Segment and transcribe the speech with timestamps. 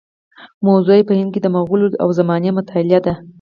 [0.67, 3.13] موضوع یې په هند کې د مغولو د زمانې مطالعه ده.